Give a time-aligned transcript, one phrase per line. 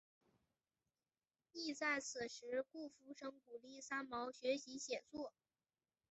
[1.51, 5.31] 亦在此时顾福生鼓励三毛学习写作。